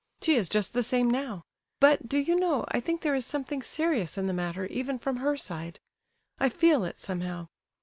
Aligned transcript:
She 0.23 0.33
is 0.33 0.49
just 0.49 0.73
the 0.73 0.81
same 0.81 1.11
now; 1.11 1.43
but, 1.79 2.09
do 2.09 2.17
you 2.17 2.35
know, 2.35 2.65
I 2.69 2.79
think 2.79 3.01
there 3.03 3.13
is 3.13 3.23
something 3.23 3.61
serious 3.61 4.17
in 4.17 4.25
the 4.25 4.33
matter, 4.33 4.65
even 4.65 4.97
from 4.97 5.17
her 5.17 5.37
side; 5.37 5.79
I 6.39 6.49
feel 6.49 6.83
it, 6.83 6.99
somehow. 6.99 7.49